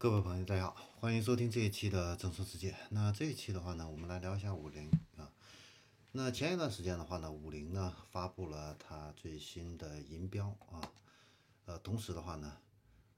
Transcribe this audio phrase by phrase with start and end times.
[0.00, 2.72] 各位朋友，大家好，欢迎收听这一期的正说世界。
[2.90, 5.28] 那这一期的话呢，我们来聊一下五菱啊。
[6.12, 10.92] 那前一段时间的话呢，五菱呢发布了它最新的银标啊，
[11.64, 12.58] 呃，同时的话呢，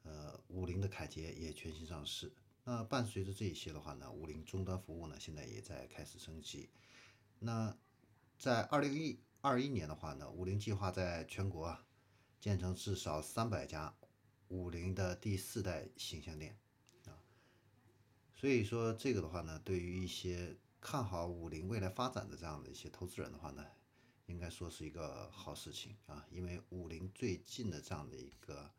[0.04, 2.32] 呃，五菱的凯捷也全新上市。
[2.64, 6.70] 那伴随着这一些的话呢，五菱终端服务呢现在也在开始升级。
[7.40, 7.76] 那
[8.38, 11.84] 在二零一二一年的话呢，五菱计划在全国啊
[12.40, 13.94] 建成至少三百家
[14.48, 16.56] 五菱的第四代形象店。
[18.40, 23.62] 所以说这个的话呢，对于一些看好五菱未来发展的这样的一些投资人的话呢，
[24.24, 28.70] 应该说是一个好事情啊，因为五菱最近的这样的一个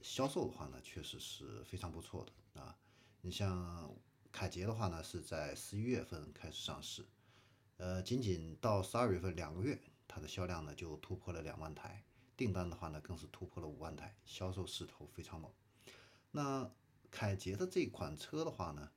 [0.00, 2.74] 销售的话呢，确实是非常不错的啊。
[3.20, 3.94] 你像
[4.32, 7.04] 凯捷的话呢，是在十一月份开始上市，
[7.76, 12.02] 呃，仅仅到十二月份两个月，它的销量呢就突破了两万台，
[12.38, 15.52] 订单的话呢更是突破了五万台，销售势头非常猛。
[16.30, 16.70] 那
[17.10, 18.90] 凯捷的这款车的话呢，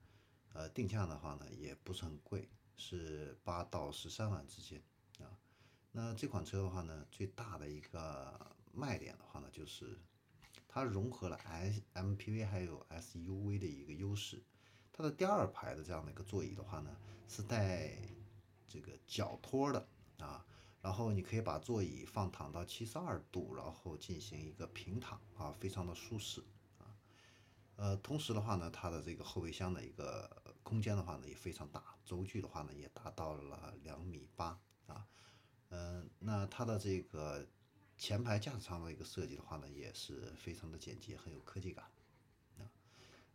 [0.54, 4.82] 呃，定价的话呢也不是很贵，是八到十三万之间
[5.20, 5.38] 啊。
[5.92, 9.98] 那这款车的话呢，最大的一个卖点的话呢，就是
[10.68, 14.42] 它融合了 S MPV 还有 SUV 的一个优势。
[14.94, 16.96] 它的第二排的这样的一个座椅的话呢，
[17.28, 17.98] 是带
[18.68, 19.88] 这个脚托的
[20.20, 20.46] 啊，
[20.82, 26.44] 然后你可以把座椅放躺到七十二度，然后进行一个平躺啊，非常的舒适。
[27.82, 30.30] 呃，同时的话呢，它的这个后备箱的一个
[30.62, 35.08] 空间的话呢也非常大，轴距的话呢也达到了两米八啊。
[35.70, 37.44] 嗯，那它的这个
[37.98, 41.84] 前排驾驶舱的一个设计的话呢也是非常的简洁，很有科技感
[42.60, 42.70] 啊。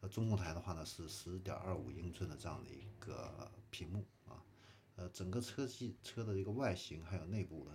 [0.02, 4.40] 呃，中控台的话呢是十点二五英寸的这样的一个屏幕啊。
[4.94, 7.66] 呃，整个车系车的一个外形还有内部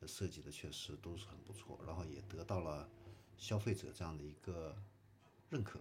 [0.00, 2.88] 的设计的确实都是很不错，然后也得到了
[3.36, 4.74] 消费者这样的一个
[5.50, 5.78] 认可。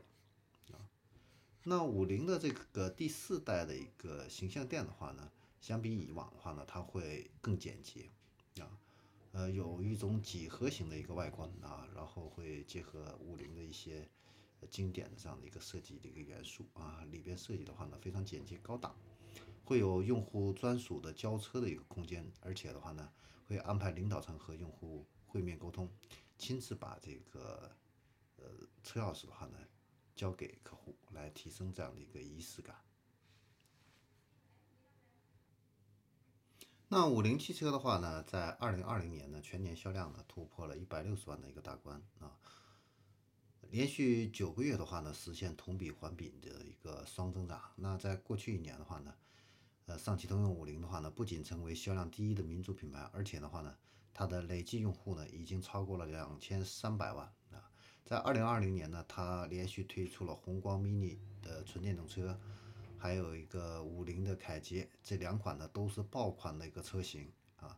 [1.68, 8.08] 那五菱的这个第四代的一个形象店的话呢，相比以往的话呢，它会更简洁
[8.62, 8.70] 啊，
[9.32, 14.08] 呃，有一种几何形的一个外观啊，然后会结合五菱的一些
[14.70, 18.96] 经典的这样的一个设计的一个元素啊，里边设计的话呢非常简洁高档，
[19.64, 23.12] 会有用户专属的交车的一个空间，而且的话呢
[23.48, 25.90] 会安排领导层和用户会面沟通，
[26.38, 27.76] 亲自把这个
[28.36, 28.46] 呃
[28.84, 29.58] 车钥匙的话呢。
[30.16, 32.76] 交给客户来提升这样的一个仪式感。
[36.88, 42.38] 那五菱汽车的话呢，在二零二零年呢，全年销量呢突破了一百六十万的一个大关啊，
[43.70, 47.60] 连续九个月的话呢，实现同比环比的一个双增长。
[47.76, 49.14] 那在过去一年的话呢，
[49.88, 53.76] 呃，上汽通用五菱的话呢，不仅成为销量第一的民族品牌，而且的话呢，
[54.14, 57.34] 它的累计用户呢已经超过了两千三百万。
[58.06, 62.40] 在二零二零年呢，它连续推出了宏光 mini 的纯电动车，
[63.00, 67.76] 还有一个五菱的凯捷，这两款呢都是爆款的一个车型啊。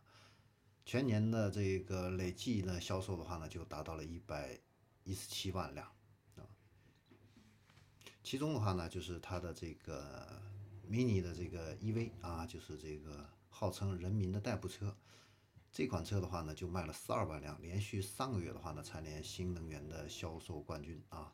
[0.84, 4.58] 全年的这个累计呢销售的话呢，就达到了一百
[5.02, 5.90] 一十七万辆
[6.36, 6.44] 啊。
[8.22, 10.42] 其中的话呢，就是它的这个
[10.86, 14.94] mini 的这个 EV 啊，就是这个号称人民的代步车。
[15.70, 21.32] 这款车的话呢，就卖了十二万辆，连续三个月的话呢，蝉联新能源的销售冠军啊。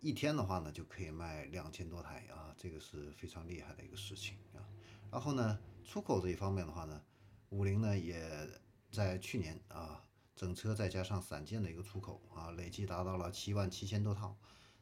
[0.00, 4.62] 一天的话呢，就可以卖两千多台啊，这个是非常厉害的一个事情啊。
[5.10, 7.02] 然后呢，出口这一方面的话呢，
[7.48, 8.48] 五菱呢也
[8.92, 10.04] 在去年啊，
[10.36, 14.36] 整车再加上散件的一个出口啊，累计达到了七万七千多套。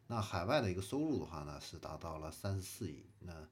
[0.06, 3.06] 那海外的一个收入的话呢，是达到了三十四亿。
[3.20, 3.48] 那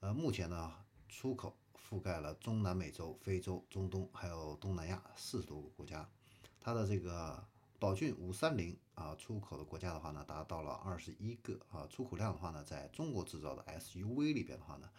[0.00, 0.72] 呃，目前呢，
[1.08, 1.56] 出口。
[1.88, 6.10] 覆盖了中南美洲、非洲、中东，还有东南亚四十多个国家。
[6.58, 7.46] 它的这个
[7.78, 11.86] 宝骏五三零啊，出口的国家的话呢，达到了二十一个啊。
[11.86, 14.90] 出口量的话呢，在中国制造的 SUV 里边的话呢，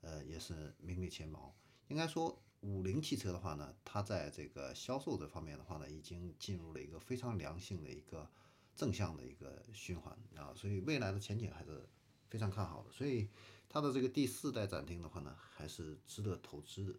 [0.00, 1.54] 呃，也是名列前茅。
[1.86, 8.28] 应该说，五菱汽车的话呢，它在这个销售这方面的话呢，已经进入了一个非常良性的一个
[8.74, 11.88] 正向的一个循环啊，所以未来的前景还是
[12.28, 12.90] 非常看好的。
[12.90, 13.28] 所以。
[13.68, 16.98] 它的这个第四代展厅的话呢，还是值得投资的。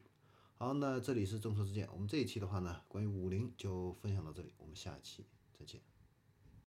[0.57, 5.25] 好，那这里是众说之见，我们这一期的话呢，关于五菱就分享到这里，我们下期
[5.57, 5.81] 再见。